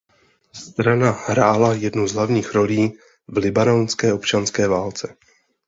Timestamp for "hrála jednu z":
1.11-2.13